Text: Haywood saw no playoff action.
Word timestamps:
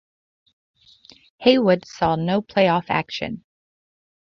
Haywood 1.41 1.85
saw 1.85 2.15
no 2.15 2.41
playoff 2.41 2.85
action. 2.89 3.45